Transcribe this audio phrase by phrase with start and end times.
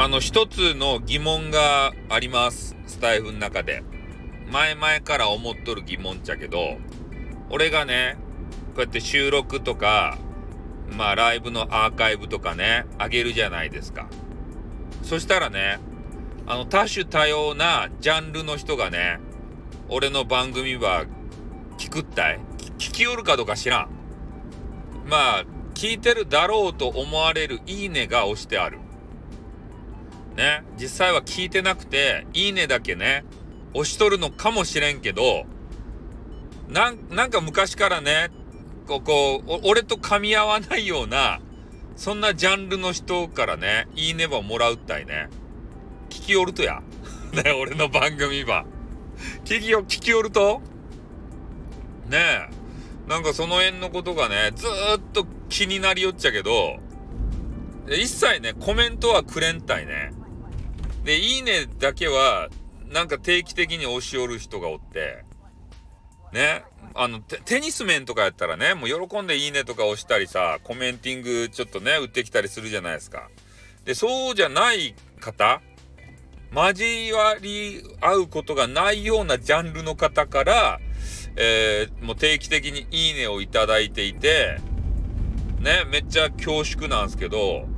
[0.00, 2.74] あの、一つの疑問があります。
[2.86, 3.82] スタイフの中で。
[4.50, 6.78] 前々から思っとる疑問っちゃけど、
[7.50, 8.16] 俺がね、
[8.68, 10.16] こうやって収録とか、
[10.96, 14.08] まあライブのアーカイブとかね、あげるじゃないですか。
[15.02, 15.78] そしたらね、
[16.46, 19.20] あの多種多様なジャンルの人がね、
[19.90, 21.04] 俺の番組は
[21.76, 22.40] 聞くったい
[22.78, 23.90] 聞きよるかどうか知らん。
[25.04, 25.44] まあ、
[25.74, 28.78] 聞いてるだろうと思われるいいねが押してある。
[30.36, 33.24] ね、実際は聞いてなくて、いいねだけね、
[33.74, 35.44] 押しとるのかもしれんけど、
[36.68, 38.30] なん、なんか昔からね、
[38.86, 41.40] ここ、俺と噛み合わないような、
[41.96, 45.28] そんなジャンルの人からね、いいねばもらうったいね。
[46.08, 46.82] 聞きおるとや。
[47.32, 48.64] ね、俺の番組ば。
[49.44, 50.62] 聞きよ、聞きおると？
[52.08, 52.60] ねえ。
[53.08, 56.78] なんかその辺のことがね、ずっと気になりよっちゃけど、
[57.88, 60.12] 一切ね、コメントはくれんたいね。
[61.04, 62.48] で、いいねだけは、
[62.88, 65.24] なんか定期的に押し寄る人がおって、
[66.32, 66.64] ね。
[66.94, 73.28] あの、テニス面とかやったらね、もう喜んでいいねとか押したりさ、コメンティングちょっとね、売ってきたりするじゃないですか。
[73.84, 75.60] で、そうじゃない方、
[76.52, 80.80] 交わり合うことがないようなジャンルの方から、
[81.36, 84.58] えー、もう定期的にいいねをいただいていて、
[85.60, 87.68] ね、めっちゃ恐縮なんですけど、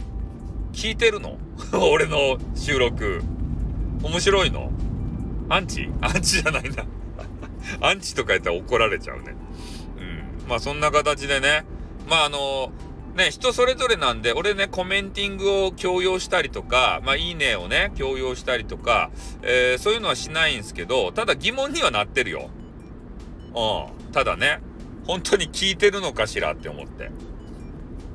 [0.73, 1.39] 聞いてるの？
[1.73, 3.23] 俺の収録。
[4.03, 4.71] 面白いの？
[5.49, 5.89] アンチ？
[6.01, 6.85] アンチじゃないな
[7.81, 9.35] アンチとか言ったら怒られちゃうね。
[10.43, 10.49] うん。
[10.49, 11.65] まあそんな形でね。
[12.09, 12.73] まああの
[13.15, 19.11] ね、人それぞれなんで、俺ね、コメンティングを強要したりとか、まあ、いいねをね、強要したりとか、
[19.43, 22.49] えー、そういうのはしないんですけど、ただ疑問にはなってるよ。
[23.55, 24.13] うん。
[24.13, 24.61] ただね、
[25.07, 27.11] 本当に聞いてるのかしらって思って。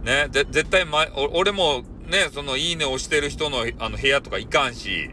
[0.04, 5.12] ね、絶対、ま、俺もね、そのいいねをしてる人のあの部屋とか行かんし、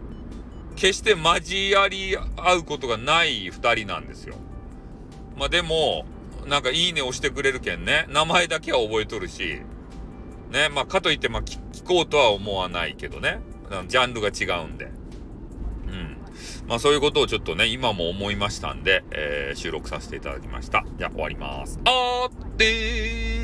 [0.77, 4.37] 決して交わり合うことがない二人なんですよ。
[5.37, 6.07] まあでも、
[6.47, 9.61] なんかいいねをしてくれるけんね、名前だけは覚えとるし、
[10.51, 13.41] ね、まあかといってまあ聞こうとは思わないけどね、
[13.89, 14.85] ジャンルが違うんで。
[14.85, 14.89] う
[15.91, 16.17] ん。
[16.69, 20.85] まあそういうことをちょっとね、今も思いましたんで、えー、収録させていただきました。
[20.97, 21.81] じゃあ終わります。
[21.85, 23.44] あーってー